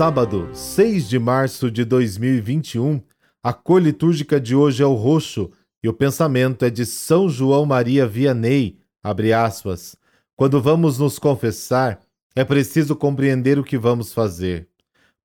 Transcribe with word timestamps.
sábado, 0.00 0.48
6 0.54 1.10
de 1.10 1.18
março 1.18 1.70
de 1.70 1.84
2021, 1.84 3.02
a 3.42 3.52
cor 3.52 3.82
litúrgica 3.82 4.40
de 4.40 4.56
hoje 4.56 4.82
é 4.82 4.86
o 4.86 4.94
roxo 4.94 5.50
e 5.84 5.90
o 5.90 5.92
pensamento 5.92 6.64
é 6.64 6.70
de 6.70 6.86
São 6.86 7.28
João 7.28 7.66
Maria 7.66 8.06
Vianney, 8.06 8.78
abre 9.02 9.34
aspas. 9.34 9.94
Quando 10.34 10.58
vamos 10.58 10.98
nos 10.98 11.18
confessar, 11.18 12.00
é 12.34 12.42
preciso 12.42 12.96
compreender 12.96 13.58
o 13.58 13.62
que 13.62 13.76
vamos 13.76 14.14
fazer. 14.14 14.70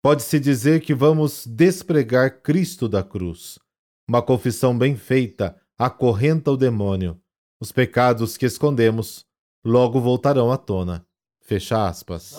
Pode-se 0.02 0.38
dizer 0.38 0.82
que 0.82 0.94
vamos 0.94 1.46
despregar 1.46 2.42
Cristo 2.42 2.86
da 2.86 3.02
cruz. 3.02 3.58
Uma 4.06 4.20
confissão 4.20 4.76
bem 4.76 4.94
feita 4.94 5.56
acorrenta 5.78 6.50
o 6.50 6.56
demônio. 6.56 7.18
Os 7.58 7.72
pecados 7.72 8.36
que 8.36 8.44
escondemos 8.44 9.24
logo 9.64 9.98
voltarão 10.02 10.52
à 10.52 10.58
tona. 10.58 11.02
Fecha 11.40 11.88
aspas. 11.88 12.36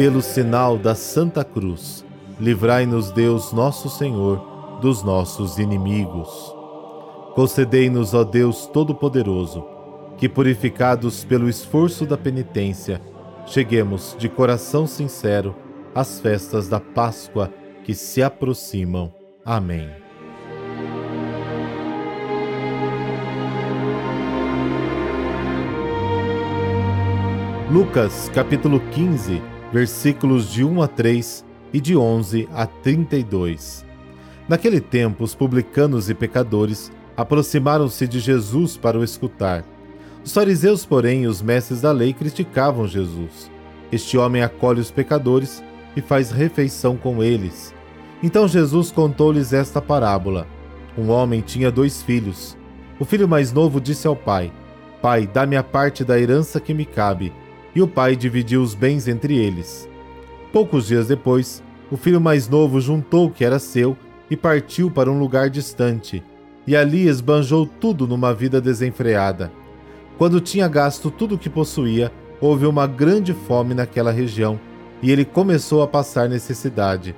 Pelo 0.00 0.22
sinal 0.22 0.78
da 0.78 0.94
Santa 0.94 1.44
Cruz, 1.44 2.06
livrai-nos 2.40 3.10
Deus 3.10 3.52
nosso 3.52 3.90
Senhor 3.90 4.78
dos 4.80 5.02
nossos 5.02 5.58
inimigos. 5.58 6.56
Concedei-nos, 7.34 8.14
ó 8.14 8.24
Deus 8.24 8.66
Todo-Poderoso, 8.66 9.62
que 10.16 10.26
purificados 10.26 11.22
pelo 11.22 11.50
esforço 11.50 12.06
da 12.06 12.16
penitência, 12.16 12.98
cheguemos 13.44 14.16
de 14.18 14.26
coração 14.26 14.86
sincero 14.86 15.54
às 15.94 16.18
festas 16.18 16.66
da 16.66 16.80
Páscoa 16.80 17.52
que 17.84 17.92
se 17.92 18.22
aproximam. 18.22 19.12
Amém. 19.44 19.86
Lucas 27.70 28.30
capítulo 28.34 28.80
15, 28.92 29.49
versículos 29.72 30.50
de 30.50 30.64
1 30.64 30.82
a 30.82 30.88
3 30.88 31.44
e 31.72 31.80
de 31.80 31.96
11 31.96 32.48
a 32.52 32.66
32. 32.66 33.84
Naquele 34.48 34.80
tempo, 34.80 35.22
os 35.22 35.34
publicanos 35.34 36.10
e 36.10 36.14
pecadores 36.14 36.90
aproximaram-se 37.16 38.08
de 38.08 38.18
Jesus 38.18 38.76
para 38.76 38.98
o 38.98 39.04
escutar. 39.04 39.64
Os 40.24 40.32
fariseus, 40.32 40.84
porém, 40.84 41.22
e 41.22 41.26
os 41.26 41.40
mestres 41.40 41.80
da 41.80 41.92
lei 41.92 42.12
criticavam 42.12 42.86
Jesus. 42.86 43.50
Este 43.92 44.18
homem 44.18 44.42
acolhe 44.42 44.80
os 44.80 44.90
pecadores 44.90 45.62
e 45.96 46.00
faz 46.00 46.30
refeição 46.30 46.96
com 46.96 47.22
eles. 47.22 47.74
Então 48.22 48.46
Jesus 48.46 48.90
contou-lhes 48.90 49.52
esta 49.52 49.80
parábola. 49.80 50.46
Um 50.96 51.10
homem 51.10 51.40
tinha 51.40 51.70
dois 51.70 52.02
filhos. 52.02 52.56
O 52.98 53.04
filho 53.04 53.28
mais 53.28 53.52
novo 53.52 53.80
disse 53.80 54.06
ao 54.06 54.14
pai: 54.14 54.52
Pai, 55.00 55.26
dá-me 55.26 55.56
a 55.56 55.62
parte 55.62 56.04
da 56.04 56.20
herança 56.20 56.60
que 56.60 56.74
me 56.74 56.84
cabe. 56.84 57.32
E 57.74 57.80
o 57.80 57.88
pai 57.88 58.16
dividiu 58.16 58.62
os 58.62 58.74
bens 58.74 59.06
entre 59.06 59.36
eles. 59.36 59.88
Poucos 60.52 60.86
dias 60.86 61.06
depois, 61.06 61.62
o 61.90 61.96
filho 61.96 62.20
mais 62.20 62.48
novo 62.48 62.80
juntou 62.80 63.26
o 63.26 63.30
que 63.30 63.44
era 63.44 63.58
seu 63.58 63.96
e 64.30 64.36
partiu 64.36 64.90
para 64.90 65.10
um 65.10 65.18
lugar 65.18 65.50
distante, 65.50 66.22
e 66.66 66.76
ali 66.76 67.08
esbanjou 67.08 67.66
tudo 67.66 68.06
numa 68.06 68.32
vida 68.32 68.60
desenfreada. 68.60 69.52
Quando 70.18 70.40
tinha 70.40 70.68
gasto 70.68 71.10
tudo 71.10 71.34
o 71.34 71.38
que 71.38 71.48
possuía, 71.48 72.12
houve 72.40 72.66
uma 72.66 72.86
grande 72.86 73.32
fome 73.32 73.74
naquela 73.74 74.10
região 74.10 74.58
e 75.02 75.10
ele 75.10 75.24
começou 75.24 75.82
a 75.82 75.88
passar 75.88 76.28
necessidade. 76.28 77.14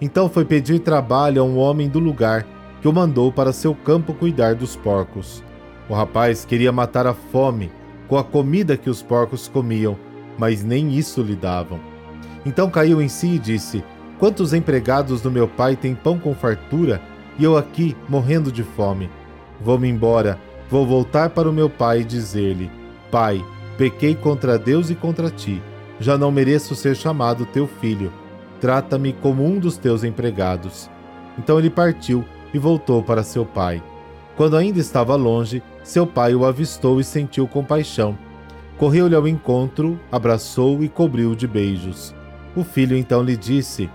Então 0.00 0.28
foi 0.28 0.44
pedir 0.44 0.78
trabalho 0.80 1.42
a 1.42 1.44
um 1.44 1.58
homem 1.58 1.88
do 1.88 1.98
lugar, 1.98 2.46
que 2.80 2.88
o 2.88 2.92
mandou 2.92 3.32
para 3.32 3.52
seu 3.52 3.74
campo 3.74 4.14
cuidar 4.14 4.54
dos 4.54 4.76
porcos. 4.76 5.42
O 5.88 5.94
rapaz 5.94 6.44
queria 6.44 6.70
matar 6.70 7.06
a 7.06 7.14
fome 7.14 7.70
com 8.08 8.16
a 8.16 8.24
comida 8.24 8.76
que 8.76 8.90
os 8.90 9.02
porcos 9.02 9.48
comiam, 9.48 9.96
mas 10.38 10.62
nem 10.62 10.92
isso 10.92 11.22
lhe 11.22 11.36
davam. 11.36 11.80
Então 12.44 12.70
caiu 12.70 13.00
em 13.00 13.08
si 13.08 13.28
e 13.34 13.38
disse: 13.38 13.84
Quantos 14.18 14.52
empregados 14.52 15.20
do 15.20 15.30
meu 15.30 15.48
pai 15.48 15.76
têm 15.76 15.94
pão 15.94 16.18
com 16.18 16.34
fartura 16.34 17.00
e 17.38 17.44
eu 17.44 17.56
aqui 17.56 17.96
morrendo 18.08 18.52
de 18.52 18.62
fome? 18.62 19.10
Vou-me 19.60 19.88
embora, 19.88 20.38
vou 20.70 20.86
voltar 20.86 21.30
para 21.30 21.48
o 21.48 21.52
meu 21.52 21.68
pai 21.68 22.00
e 22.00 22.04
dizer-lhe: 22.04 22.70
Pai, 23.10 23.44
pequei 23.76 24.14
contra 24.14 24.58
Deus 24.58 24.90
e 24.90 24.94
contra 24.94 25.30
ti 25.30 25.62
já 25.98 26.18
não 26.18 26.30
mereço 26.30 26.74
ser 26.74 26.94
chamado 26.94 27.46
teu 27.46 27.66
filho. 27.66 28.12
Trata-me 28.60 29.12
como 29.12 29.44
um 29.44 29.58
dos 29.58 29.76
teus 29.76 30.04
empregados. 30.04 30.90
Então 31.38 31.58
ele 31.58 31.70
partiu 31.70 32.24
e 32.52 32.58
voltou 32.58 33.02
para 33.02 33.22
seu 33.22 33.44
pai. 33.44 33.82
Quando 34.36 34.56
ainda 34.56 34.78
estava 34.78 35.16
longe, 35.16 35.62
seu 35.82 36.06
pai 36.06 36.34
o 36.34 36.44
avistou 36.44 37.00
e 37.00 37.04
sentiu 37.04 37.48
compaixão. 37.48 38.16
Correu-lhe 38.76 39.14
ao 39.14 39.26
encontro, 39.26 39.98
abraçou 40.12 40.84
e 40.84 40.88
cobriu 40.88 41.34
de 41.34 41.46
beijos. 41.46 42.14
O 42.54 42.62
filho 42.62 42.96
então 42.96 43.22
lhe 43.22 43.36
disse: 43.36 43.88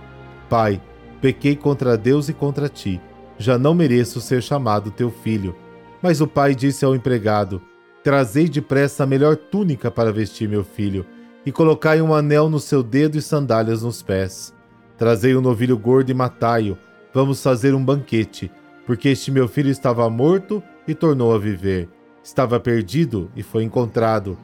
Pai, 0.48 0.82
pequei 1.20 1.54
contra 1.54 1.96
Deus 1.96 2.28
e 2.28 2.32
contra 2.32 2.68
ti. 2.68 3.00
Já 3.38 3.56
não 3.56 3.74
mereço 3.74 4.20
ser 4.20 4.42
chamado 4.42 4.90
teu 4.90 5.10
filho. 5.10 5.54
Mas 6.02 6.20
o 6.20 6.26
pai 6.26 6.54
disse 6.54 6.84
ao 6.84 6.96
empregado: 6.96 7.62
Trazei 8.02 8.48
depressa 8.48 9.04
a 9.04 9.06
melhor 9.06 9.36
túnica 9.36 9.90
para 9.90 10.12
vestir 10.12 10.48
meu 10.48 10.64
filho 10.64 11.06
e 11.46 11.52
colocai 11.52 12.00
um 12.02 12.12
anel 12.12 12.48
no 12.48 12.58
seu 12.58 12.82
dedo 12.82 13.16
e 13.16 13.22
sandálias 13.22 13.82
nos 13.82 14.02
pés. 14.02 14.52
Trazei 14.98 15.36
um 15.36 15.40
novilho 15.40 15.78
gordo 15.78 16.10
e 16.10 16.14
matai-o. 16.14 16.76
Vamos 17.14 17.42
fazer 17.42 17.74
um 17.74 17.84
banquete, 17.84 18.50
porque 18.92 19.08
este 19.08 19.30
meu 19.30 19.48
filho 19.48 19.70
estava 19.70 20.10
morto 20.10 20.62
e 20.86 20.94
tornou 20.94 21.34
a 21.34 21.38
viver. 21.38 21.88
Estava 22.22 22.60
perdido 22.60 23.30
e 23.34 23.42
foi 23.42 23.64
encontrado. 23.64 24.36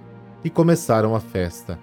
E 0.43 0.49
começaram 0.49 1.15
a 1.15 1.21
festa. 1.21 1.79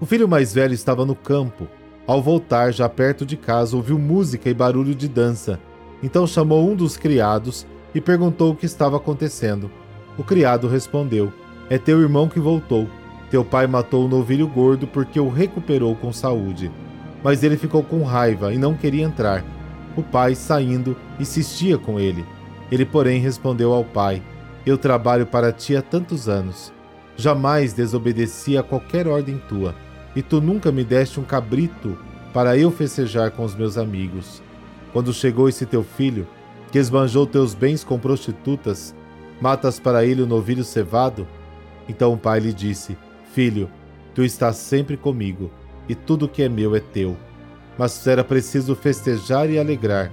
O 0.00 0.04
filho 0.04 0.26
mais 0.26 0.52
velho 0.52 0.74
estava 0.74 1.06
no 1.06 1.14
campo. 1.14 1.68
Ao 2.04 2.20
voltar, 2.20 2.72
já 2.72 2.88
perto 2.88 3.24
de 3.24 3.36
casa, 3.36 3.76
ouviu 3.76 4.00
música 4.00 4.50
e 4.50 4.54
barulho 4.54 4.96
de 4.96 5.06
dança. 5.06 5.60
Então 6.02 6.26
chamou 6.26 6.68
um 6.68 6.74
dos 6.74 6.96
criados 6.96 7.64
e 7.94 8.00
perguntou 8.00 8.50
o 8.50 8.56
que 8.56 8.66
estava 8.66 8.96
acontecendo. 8.96 9.70
O 10.18 10.24
criado 10.24 10.66
respondeu: 10.66 11.32
É 11.70 11.78
teu 11.78 12.00
irmão 12.00 12.28
que 12.28 12.40
voltou 12.40 12.88
teu 13.30 13.44
pai 13.44 13.68
matou 13.68 14.06
o 14.06 14.08
novilho 14.08 14.48
gordo 14.48 14.88
porque 14.88 15.20
o 15.20 15.28
recuperou 15.28 15.94
com 15.94 16.12
saúde. 16.12 16.68
Mas 17.22 17.44
ele 17.44 17.56
ficou 17.56 17.84
com 17.84 18.02
raiva 18.02 18.52
e 18.52 18.58
não 18.58 18.74
queria 18.74 19.04
entrar. 19.04 19.44
O 19.96 20.02
pai, 20.02 20.34
saindo, 20.34 20.94
insistia 21.18 21.78
com 21.78 21.98
ele. 21.98 22.24
Ele, 22.70 22.84
porém, 22.84 23.20
respondeu 23.20 23.72
ao 23.72 23.84
pai: 23.84 24.22
Eu 24.64 24.76
trabalho 24.76 25.26
para 25.26 25.52
ti 25.52 25.74
há 25.74 25.82
tantos 25.82 26.28
anos. 26.28 26.72
Jamais 27.16 27.72
desobedeci 27.72 28.58
a 28.58 28.62
qualquer 28.62 29.08
ordem 29.08 29.40
tua, 29.48 29.74
e 30.14 30.20
tu 30.20 30.40
nunca 30.40 30.70
me 30.70 30.84
deste 30.84 31.18
um 31.18 31.24
cabrito 31.24 31.98
para 32.32 32.58
eu 32.58 32.70
festejar 32.70 33.30
com 33.30 33.42
os 33.42 33.54
meus 33.54 33.78
amigos. 33.78 34.42
Quando 34.92 35.14
chegou 35.14 35.48
esse 35.48 35.64
teu 35.64 35.82
filho, 35.82 36.26
que 36.70 36.78
esbanjou 36.78 37.26
teus 37.26 37.54
bens 37.54 37.82
com 37.82 37.98
prostitutas, 37.98 38.94
matas 39.40 39.80
para 39.80 40.04
ele 40.04 40.20
o 40.20 40.26
novilho 40.26 40.64
cevado? 40.64 41.26
Então 41.88 42.12
o 42.12 42.18
pai 42.18 42.40
lhe 42.40 42.52
disse: 42.52 42.98
Filho, 43.32 43.70
tu 44.14 44.22
estás 44.22 44.56
sempre 44.56 44.96
comigo, 44.96 45.50
e 45.88 45.94
tudo 45.94 46.28
que 46.28 46.42
é 46.42 46.48
meu 46.48 46.76
é 46.76 46.80
teu. 46.80 47.16
Mas 47.78 48.06
era 48.06 48.24
preciso 48.24 48.74
festejar 48.74 49.50
e 49.50 49.58
alegrar, 49.58 50.10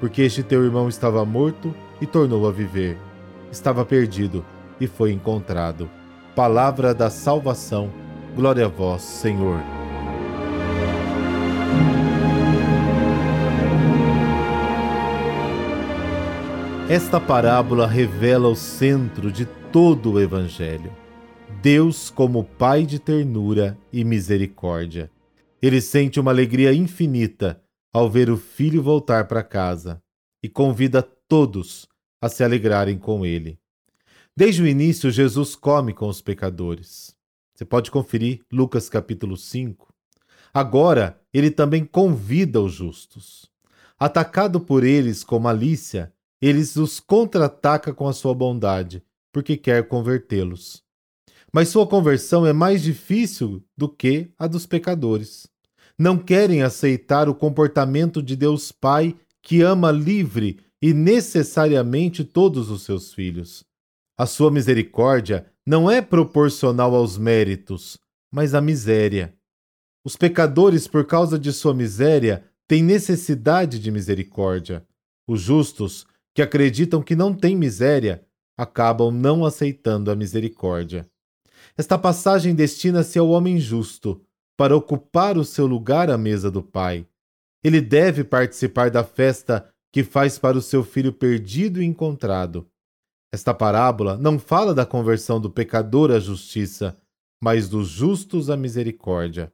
porque 0.00 0.22
este 0.22 0.42
teu 0.42 0.64
irmão 0.64 0.88
estava 0.88 1.24
morto 1.24 1.74
e 2.00 2.06
tornou 2.06 2.48
a 2.48 2.52
viver. 2.52 2.98
Estava 3.50 3.84
perdido 3.84 4.44
e 4.80 4.86
foi 4.86 5.12
encontrado. 5.12 5.88
Palavra 6.34 6.92
da 6.92 7.08
salvação. 7.08 7.90
Glória 8.34 8.66
a 8.66 8.68
vós, 8.68 9.02
Senhor. 9.02 9.60
Esta 16.88 17.18
parábola 17.18 17.86
revela 17.86 18.48
o 18.48 18.54
centro 18.54 19.32
de 19.32 19.46
todo 19.72 20.12
o 20.12 20.20
Evangelho. 20.20 20.92
Deus 21.62 22.10
como 22.10 22.44
Pai 22.44 22.84
de 22.84 22.98
ternura 22.98 23.78
e 23.90 24.04
misericórdia. 24.04 25.10
Ele 25.64 25.80
sente 25.80 26.20
uma 26.20 26.30
alegria 26.30 26.74
infinita 26.74 27.58
ao 27.90 28.10
ver 28.10 28.28
o 28.28 28.36
filho 28.36 28.82
voltar 28.82 29.26
para 29.26 29.42
casa 29.42 29.98
e 30.42 30.46
convida 30.46 31.02
todos 31.02 31.88
a 32.20 32.28
se 32.28 32.44
alegrarem 32.44 32.98
com 32.98 33.24
ele. 33.24 33.58
Desde 34.36 34.62
o 34.62 34.66
início, 34.66 35.10
Jesus 35.10 35.56
come 35.56 35.94
com 35.94 36.06
os 36.06 36.20
pecadores. 36.20 37.16
Você 37.54 37.64
pode 37.64 37.90
conferir 37.90 38.42
Lucas 38.52 38.90
capítulo 38.90 39.38
5. 39.38 39.88
Agora, 40.52 41.18
ele 41.32 41.50
também 41.50 41.82
convida 41.82 42.60
os 42.60 42.74
justos. 42.74 43.50
Atacado 43.98 44.60
por 44.60 44.84
eles 44.84 45.24
com 45.24 45.38
malícia, 45.38 46.12
eles 46.42 46.76
os 46.76 47.00
contra-ataca 47.00 47.94
com 47.94 48.06
a 48.06 48.12
sua 48.12 48.34
bondade, 48.34 49.02
porque 49.32 49.56
quer 49.56 49.88
convertê-los 49.88 50.84
mas 51.54 51.68
sua 51.68 51.86
conversão 51.86 52.44
é 52.44 52.52
mais 52.52 52.82
difícil 52.82 53.64
do 53.76 53.88
que 53.88 54.28
a 54.36 54.48
dos 54.48 54.66
pecadores. 54.66 55.46
Não 55.98 56.18
querem 56.18 56.62
aceitar 56.62 57.28
o 57.28 57.34
comportamento 57.34 58.22
de 58.22 58.34
Deus 58.34 58.72
Pai 58.72 59.14
que 59.40 59.62
ama 59.62 59.92
livre 59.92 60.58
e 60.82 60.92
necessariamente 60.92 62.24
todos 62.24 62.68
os 62.70 62.82
seus 62.82 63.12
filhos. 63.14 63.64
A 64.18 64.26
sua 64.26 64.50
misericórdia 64.50 65.46
não 65.66 65.90
é 65.90 66.02
proporcional 66.02 66.94
aos 66.94 67.16
méritos, 67.16 67.98
mas 68.30 68.54
à 68.54 68.60
miséria. 68.60 69.34
Os 70.04 70.16
pecadores, 70.16 70.86
por 70.86 71.06
causa 71.06 71.38
de 71.38 71.52
sua 71.52 71.72
miséria, 71.72 72.44
têm 72.66 72.82
necessidade 72.82 73.78
de 73.78 73.90
misericórdia. 73.90 74.86
Os 75.26 75.40
justos, 75.40 76.06
que 76.34 76.42
acreditam 76.42 77.02
que 77.02 77.14
não 77.14 77.32
têm 77.32 77.56
miséria, 77.56 78.26
acabam 78.56 79.10
não 79.10 79.44
aceitando 79.44 80.10
a 80.10 80.16
misericórdia. 80.16 81.08
Esta 81.76 81.98
passagem 81.98 82.54
destina-se 82.54 83.18
ao 83.18 83.30
homem 83.30 83.58
justo, 83.58 84.20
para 84.56 84.76
ocupar 84.76 85.36
o 85.36 85.44
seu 85.44 85.66
lugar 85.66 86.10
à 86.10 86.18
mesa 86.18 86.50
do 86.50 86.62
Pai. 86.62 87.06
Ele 87.62 87.80
deve 87.80 88.22
participar 88.24 88.90
da 88.90 89.02
festa 89.02 89.68
que 89.92 90.04
faz 90.04 90.38
para 90.38 90.58
o 90.58 90.62
seu 90.62 90.84
filho 90.84 91.12
perdido 91.12 91.80
e 91.80 91.84
encontrado. 91.84 92.66
Esta 93.32 93.54
parábola 93.54 94.16
não 94.16 94.38
fala 94.38 94.74
da 94.74 94.86
conversão 94.86 95.40
do 95.40 95.50
pecador 95.50 96.10
à 96.10 96.20
justiça, 96.20 96.96
mas 97.42 97.68
dos 97.68 97.88
justos 97.88 98.48
à 98.48 98.56
misericórdia. 98.56 99.52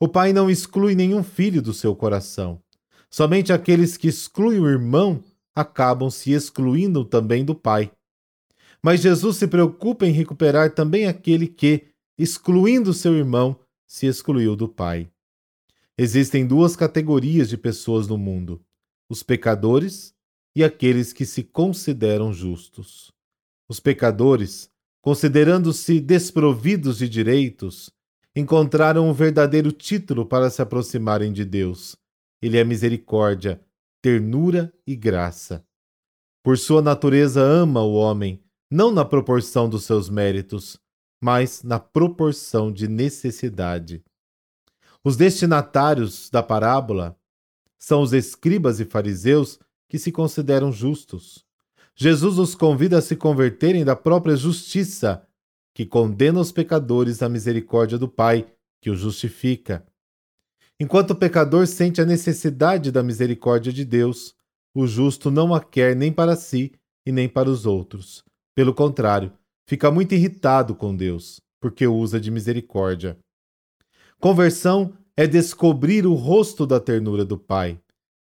O 0.00 0.08
pai 0.08 0.32
não 0.32 0.50
exclui 0.50 0.94
nenhum 0.94 1.22
filho 1.22 1.60
do 1.60 1.72
seu 1.72 1.94
coração. 1.94 2.60
Somente 3.10 3.52
aqueles 3.52 3.96
que 3.96 4.08
excluem 4.08 4.58
o 4.58 4.68
irmão 4.68 5.22
acabam 5.54 6.10
se 6.10 6.32
excluindo 6.32 7.04
também 7.04 7.44
do 7.44 7.54
pai. 7.54 7.90
Mas 8.82 9.00
Jesus 9.00 9.36
se 9.36 9.46
preocupa 9.46 10.06
em 10.06 10.10
recuperar 10.10 10.74
também 10.74 11.06
aquele 11.06 11.46
que, 11.46 11.86
excluindo 12.18 12.92
seu 12.92 13.14
irmão, 13.14 13.58
se 13.86 14.06
excluiu 14.06 14.56
do 14.56 14.68
pai. 14.68 15.10
Existem 15.96 16.46
duas 16.46 16.74
categorias 16.74 17.48
de 17.48 17.56
pessoas 17.56 18.08
no 18.08 18.18
mundo: 18.18 18.64
os 19.08 19.22
pecadores 19.22 20.14
e 20.54 20.62
aqueles 20.62 21.12
que 21.12 21.24
se 21.24 21.42
consideram 21.42 22.32
justos. 22.32 23.12
Os 23.68 23.80
pecadores, 23.80 24.70
considerando-se 25.00 26.00
desprovidos 26.00 26.98
de 26.98 27.08
direitos, 27.08 27.90
encontraram 28.36 29.08
um 29.08 29.12
verdadeiro 29.12 29.70
título 29.70 30.26
para 30.26 30.50
se 30.50 30.60
aproximarem 30.60 31.32
de 31.32 31.44
Deus. 31.44 31.96
Ele 32.42 32.58
é 32.58 32.64
misericórdia, 32.64 33.60
ternura 34.02 34.72
e 34.86 34.94
graça. 34.94 35.64
Por 36.42 36.58
sua 36.58 36.82
natureza, 36.82 37.40
ama 37.40 37.82
o 37.82 37.94
homem, 37.94 38.42
não 38.70 38.90
na 38.90 39.04
proporção 39.04 39.68
dos 39.68 39.84
seus 39.84 40.10
méritos, 40.10 40.78
mas 41.24 41.62
na 41.62 41.80
proporção 41.80 42.70
de 42.70 42.86
necessidade. 42.86 44.04
Os 45.02 45.16
destinatários 45.16 46.28
da 46.28 46.42
parábola 46.42 47.18
são 47.78 48.02
os 48.02 48.12
escribas 48.12 48.78
e 48.78 48.84
fariseus 48.84 49.58
que 49.88 49.98
se 49.98 50.12
consideram 50.12 50.70
justos. 50.70 51.42
Jesus 51.96 52.38
os 52.38 52.54
convida 52.54 52.98
a 52.98 53.00
se 53.00 53.16
converterem 53.16 53.86
da 53.86 53.96
própria 53.96 54.36
justiça, 54.36 55.26
que 55.74 55.86
condena 55.86 56.40
os 56.40 56.52
pecadores 56.52 57.22
à 57.22 57.28
misericórdia 57.30 57.96
do 57.96 58.06
Pai, 58.06 58.46
que 58.82 58.90
os 58.90 58.98
justifica. 58.98 59.82
Enquanto 60.78 61.12
o 61.12 61.16
pecador 61.16 61.66
sente 61.66 62.02
a 62.02 62.04
necessidade 62.04 62.92
da 62.92 63.02
misericórdia 63.02 63.72
de 63.72 63.86
Deus, 63.86 64.34
o 64.74 64.86
justo 64.86 65.30
não 65.30 65.54
a 65.54 65.64
quer 65.64 65.96
nem 65.96 66.12
para 66.12 66.36
si 66.36 66.74
e 67.06 67.10
nem 67.10 67.30
para 67.30 67.48
os 67.48 67.64
outros. 67.64 68.22
Pelo 68.54 68.74
contrário, 68.74 69.32
fica 69.66 69.90
muito 69.90 70.14
irritado 70.14 70.74
com 70.74 70.94
Deus, 70.94 71.40
porque 71.60 71.86
usa 71.86 72.20
de 72.20 72.30
misericórdia. 72.30 73.18
Conversão 74.18 74.96
é 75.16 75.26
descobrir 75.26 76.06
o 76.06 76.14
rosto 76.14 76.66
da 76.66 76.80
ternura 76.80 77.24
do 77.24 77.38
Pai, 77.38 77.80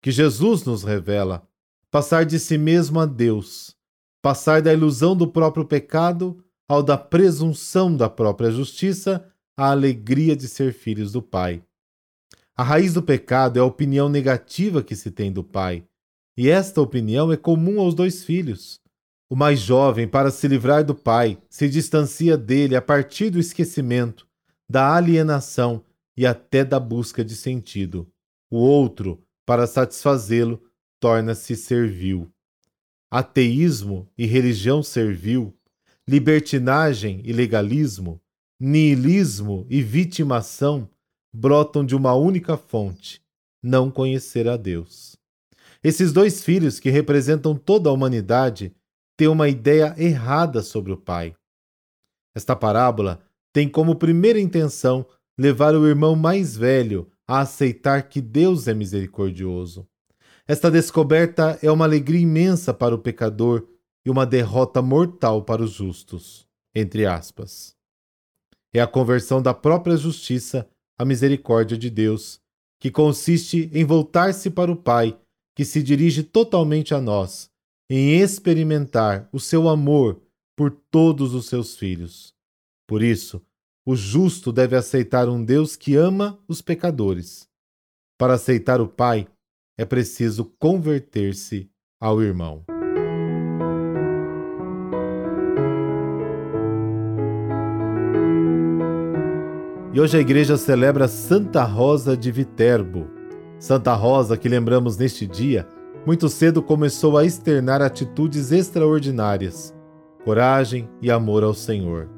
que 0.02 0.12
Jesus 0.12 0.64
nos 0.64 0.84
revela 0.84 1.48
passar 1.90 2.26
de 2.26 2.38
si 2.38 2.58
mesmo 2.58 3.00
a 3.00 3.06
Deus, 3.06 3.76
passar 4.22 4.62
da 4.62 4.74
ilusão 4.74 5.16
do 5.16 5.28
próprio 5.28 5.66
pecado 5.66 6.44
ao 6.68 6.84
da 6.84 6.98
presunção 6.98 7.96
da 7.96 8.10
própria 8.10 8.52
justiça 8.52 9.26
à 9.56 9.72
alegria 9.72 10.36
de 10.36 10.48
ser 10.48 10.74
filhos 10.74 11.12
do 11.12 11.22
Pai. 11.22 11.64
A 12.58 12.64
raiz 12.64 12.94
do 12.94 13.04
pecado 13.04 13.58
é 13.58 13.62
a 13.62 13.66
opinião 13.66 14.10
negativa 14.10 14.84
que 14.84 14.96
se 14.96 15.12
tem 15.12 15.32
do 15.32 15.44
Pai, 15.44 15.86
e 16.38 16.50
esta 16.50 16.82
opinião 16.82 17.32
é 17.32 17.38
comum 17.38 17.80
aos 17.80 17.94
dois 17.94 18.24
filhos. 18.24 18.80
O 19.36 19.38
mais 19.38 19.60
jovem, 19.60 20.08
para 20.08 20.32
se 20.32 20.48
livrar 20.48 20.86
do 20.86 20.96
pai, 20.96 21.38
se 21.50 21.68
distancia 21.68 22.38
dele 22.38 22.74
a 22.74 22.82
partir 22.82 23.30
do 23.30 23.38
esquecimento, 23.38 24.26
da 24.70 24.96
alienação 24.96 25.84
e 26.16 26.26
até 26.26 26.64
da 26.64 26.80
busca 26.80 27.22
de 27.22 27.36
sentido. 27.36 28.10
O 28.50 28.56
outro, 28.56 29.22
para 29.46 29.68
satisfazê-lo, 29.68 30.64
torna-se 31.02 31.54
servil. 31.58 32.32
Ateísmo 33.12 34.08
e 34.18 34.26
religião 34.26 34.82
servil, 34.82 35.54
libertinagem 36.08 37.22
e 37.26 37.34
legalismo, 37.34 38.22
niilismo 38.58 39.68
e 39.70 39.82
vitimação 39.82 40.90
brotam 41.36 41.86
de 41.86 41.94
uma 41.94 42.14
única 42.14 42.56
fonte: 42.56 43.22
não 43.62 43.92
conhecer 43.92 44.48
a 44.48 44.56
Deus. 44.56 45.18
Esses 45.84 46.14
dois 46.14 46.42
filhos, 46.42 46.80
que 46.80 46.90
representam 46.90 47.54
toda 47.54 47.90
a 47.90 47.92
humanidade, 47.92 48.74
têm 49.18 49.28
uma 49.28 49.48
ideia 49.48 49.96
errada 49.98 50.62
sobre 50.62 50.92
o 50.92 50.98
Pai. 50.98 51.36
Esta 52.36 52.56
parábola 52.56 53.22
tem 53.54 53.70
como 53.70 53.96
primeira 53.96 54.40
intenção 54.40 55.06
levar 55.38 55.76
o 55.76 55.88
irmão 55.88 56.16
mais 56.16 56.56
velho 56.56 57.10
a 57.28 57.40
aceitar 57.40 58.10
que 58.10 58.22
Deus 58.22 58.68
é 58.68 58.74
misericordioso. 58.74 59.88
Esta 60.48 60.70
descoberta 60.70 61.58
é 61.62 61.72
uma 61.72 61.86
alegria 61.86 62.22
imensa 62.22 62.74
para 62.74 62.94
o 62.94 63.00
pecador 63.00 63.68
e 64.06 64.10
uma 64.10 64.26
derrota 64.26 64.82
mortal 64.82 65.44
para 65.44 65.64
os 65.64 65.72
justos. 65.72 66.48
Entre 66.74 67.06
aspas. 67.06 67.76
É 68.74 68.82
a 68.82 68.88
conversão 68.88 69.42
da 69.42 69.54
própria 69.54 69.96
justiça 69.96 70.70
à 71.00 71.06
misericórdia 71.06 71.78
de 71.78 71.90
Deus, 71.90 72.42
que 72.80 72.92
consiste 72.92 73.70
em 73.74 73.86
voltar-se 73.86 74.50
para 74.50 74.72
o 74.72 74.76
Pai, 74.76 75.18
que 75.56 75.64
se 75.64 75.82
dirige 75.82 76.22
totalmente 76.22 76.94
a 76.94 77.00
nós, 77.00 77.50
em 77.90 78.20
experimentar 78.20 79.30
o 79.32 79.40
seu 79.40 79.70
amor 79.70 80.22
por 80.56 80.72
todos 80.72 81.34
os 81.34 81.48
seus 81.48 81.76
filhos. 81.76 82.34
Por 82.88 83.04
isso, 83.04 83.42
o 83.86 83.96
justo 83.96 84.52
deve 84.52 84.76
aceitar 84.76 85.30
um 85.30 85.44
Deus 85.44 85.76
que 85.76 85.96
ama 85.96 86.40
os 86.48 86.62
pecadores. 86.62 87.48
Para 88.18 88.34
aceitar 88.34 88.82
o 88.82 88.88
Pai, 88.88 89.28
é 89.78 89.86
preciso 89.86 90.46
converter-se 90.58 91.70
ao 92.00 92.22
irmão. 92.22 92.66
E 99.94 100.00
hoje 100.00 100.18
a 100.18 100.20
igreja 100.20 100.58
celebra 100.58 101.08
Santa 101.08 101.64
Rosa 101.64 102.18
de 102.18 102.32
Viterbo. 102.32 103.08
Santa 103.60 103.94
Rosa, 103.94 104.38
que 104.38 104.50
lembramos 104.50 104.98
neste 104.98 105.26
dia, 105.26 105.68
muito 106.06 106.30
cedo 106.30 106.62
começou 106.62 107.18
a 107.18 107.26
externar 107.26 107.82
atitudes 107.82 108.52
extraordinárias, 108.52 109.74
coragem 110.24 110.90
e 111.02 111.10
amor 111.10 111.44
ao 111.44 111.54
Senhor. 111.54 112.10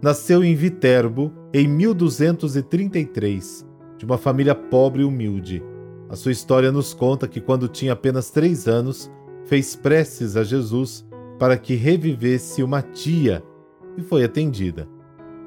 Nasceu 0.00 0.42
em 0.42 0.54
Viterbo 0.54 1.32
em 1.52 1.68
1233, 1.68 3.66
de 3.96 4.04
uma 4.04 4.18
família 4.18 4.54
pobre 4.54 5.02
e 5.02 5.04
humilde 5.04 5.62
a 6.12 6.14
sua 6.14 6.30
história 6.30 6.70
nos 6.70 6.92
conta 6.92 7.26
que, 7.26 7.40
quando 7.40 7.66
tinha 7.66 7.94
apenas 7.94 8.28
três 8.28 8.68
anos, 8.68 9.10
fez 9.46 9.74
preces 9.74 10.36
a 10.36 10.44
Jesus 10.44 11.06
para 11.38 11.56
que 11.56 11.74
revivesse 11.74 12.62
uma 12.62 12.82
tia 12.82 13.42
e 13.96 14.02
foi 14.02 14.22
atendida. 14.22 14.86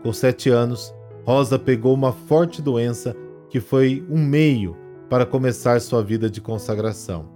Com 0.01 0.12
sete 0.12 0.50
anos, 0.50 0.91
Rosa 1.24 1.60
pegou 1.60 1.94
uma 1.94 2.12
forte 2.12 2.63
doença 2.63 3.15
que 3.48 3.60
foi 3.60 4.03
um 4.10 4.17
meio 4.17 4.75
para 5.08 5.24
começar 5.24 5.79
sua 5.79 6.01
vida 6.01 6.32
de 6.32 6.41
consagração. 6.41 7.29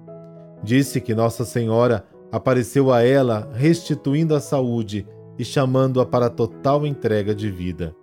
Disse 0.64 1.00
que 1.00 1.16
Nossa 1.16 1.46
Senhora 1.46 2.06
apareceu 2.32 2.92
a 2.92 3.02
ela 3.02 3.50
restituindo 3.54 4.36
a 4.36 4.40
saúde 4.40 5.08
e 5.38 5.46
chamando-a 5.46 6.06
para 6.06 6.30
total 6.30 6.86
entrega 6.86 7.34
de 7.34 7.50
vida. 7.50 7.96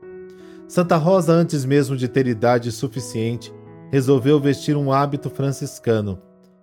Santa 0.67 0.97
Rosa, 0.97 1.33
antes 1.33 1.65
mesmo 1.65 1.97
de 1.97 2.09
ter 2.09 2.27
idade 2.27 2.73
suficiente, 2.73 3.55
resolveu 3.91 4.41
vestir 4.41 4.77
um 4.77 4.91
hábito 4.91 5.31
franciscano, 5.31 6.21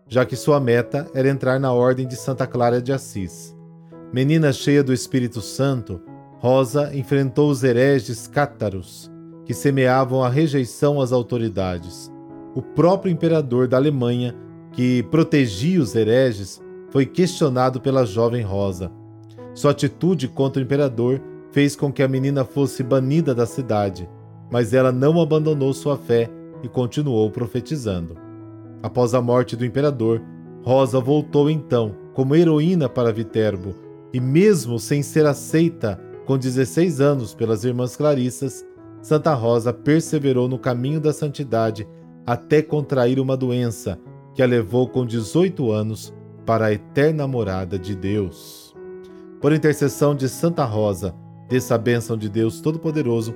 já 0.07 0.25
que 0.25 0.35
sua 0.35 0.59
meta 0.59 1.07
era 1.13 1.29
entrar 1.29 1.59
na 1.59 1.71
Ordem 1.71 2.07
de 2.07 2.15
Santa 2.15 2.45
Clara 2.45 2.81
de 2.81 2.91
Assis. 2.91 3.55
Menina 4.11 4.51
cheia 4.51 4.83
do 4.83 4.93
Espírito 4.93 5.41
Santo, 5.41 6.01
Rosa 6.39 6.93
enfrentou 6.93 7.49
os 7.49 7.63
hereges 7.63 8.27
cátaros, 8.27 9.09
que 9.45 9.53
semeavam 9.53 10.21
a 10.21 10.29
rejeição 10.29 10.99
às 10.99 11.13
autoridades. 11.13 12.11
O 12.53 12.61
próprio 12.61 13.11
imperador 13.11 13.67
da 13.67 13.77
Alemanha, 13.77 14.35
que 14.73 15.03
protegia 15.03 15.79
os 15.79 15.95
hereges, 15.95 16.61
foi 16.89 17.05
questionado 17.05 17.79
pela 17.79 18.05
jovem 18.05 18.43
Rosa. 18.43 18.91
Sua 19.53 19.71
atitude 19.71 20.27
contra 20.27 20.61
o 20.61 20.65
imperador 20.65 21.21
fez 21.51 21.75
com 21.75 21.91
que 21.93 22.01
a 22.01 22.07
menina 22.07 22.43
fosse 22.43 22.83
banida 22.83 23.33
da 23.33 23.45
cidade, 23.45 24.09
mas 24.51 24.73
ela 24.73 24.91
não 24.91 25.21
abandonou 25.21 25.71
sua 25.73 25.95
fé 25.95 26.29
e 26.63 26.67
continuou 26.67 27.29
profetizando. 27.29 28.17
Após 28.81 29.13
a 29.13 29.21
morte 29.21 29.55
do 29.55 29.65
imperador, 29.65 30.21
Rosa 30.63 30.99
voltou 30.99 31.49
então 31.49 31.95
como 32.13 32.35
heroína 32.35 32.89
para 32.89 33.13
Viterbo, 33.13 33.75
e 34.11 34.19
mesmo 34.19 34.79
sem 34.79 35.01
ser 35.01 35.25
aceita 35.25 35.99
com 36.25 36.37
16 36.37 37.01
anos 37.01 37.33
pelas 37.33 37.63
irmãs 37.63 37.95
Clarissas, 37.95 38.65
Santa 39.01 39.33
Rosa 39.33 39.73
perseverou 39.73 40.47
no 40.47 40.57
caminho 40.57 40.99
da 40.99 41.11
santidade 41.11 41.87
até 42.25 42.61
contrair 42.61 43.19
uma 43.19 43.35
doença 43.35 43.99
que 44.33 44.41
a 44.41 44.45
levou 44.45 44.87
com 44.87 45.05
18 45.05 45.71
anos 45.71 46.13
para 46.45 46.67
a 46.67 46.73
eterna 46.73 47.27
morada 47.27 47.77
de 47.77 47.95
Deus. 47.95 48.75
Por 49.39 49.53
intercessão 49.53 50.15
de 50.15 50.29
Santa 50.29 50.63
Rosa, 50.63 51.15
dessa 51.49 51.77
bênção 51.77 52.17
de 52.17 52.29
Deus 52.29 52.61
Todo-Poderoso, 52.61 53.35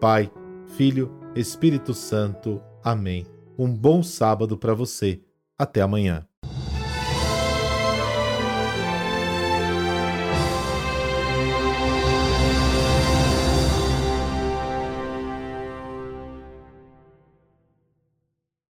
Pai, 0.00 0.30
Filho, 0.66 1.12
Espírito 1.34 1.92
Santo. 1.92 2.60
Amém. 2.82 3.26
Um 3.58 3.74
bom 3.74 4.02
sábado 4.02 4.56
para 4.56 4.74
você. 4.74 5.20
Até 5.58 5.80
amanhã. 5.80 6.27